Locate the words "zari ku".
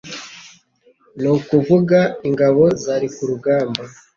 2.83-3.21